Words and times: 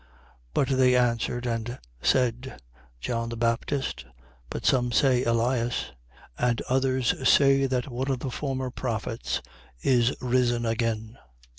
9:19. 0.01 0.07
But 0.55 0.67
they 0.69 0.95
answered 0.95 1.45
and 1.45 1.77
said: 2.01 2.59
John 2.99 3.29
the 3.29 3.37
Baptist; 3.37 4.03
but 4.49 4.65
some 4.65 4.91
say 4.91 5.23
Elias: 5.23 5.91
and 6.39 6.59
others 6.67 7.13
say 7.29 7.67
that 7.67 7.87
one 7.91 8.09
of 8.09 8.17
the 8.17 8.31
former 8.31 8.71
prophets 8.71 9.43
is 9.83 10.15
risen 10.19 10.65
again. 10.65 11.19